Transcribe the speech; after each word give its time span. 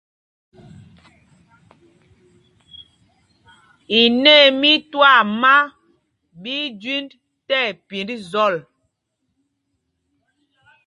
Inâ 4.01 4.35
í 4.45 4.47
mí 4.59 4.71
twaama 4.91 5.53
ɓí 6.41 6.53
í 6.65 6.71
jüind 6.81 7.11
tí 7.45 7.55
ɛpind 7.69 8.09
zɔl. 8.31 8.55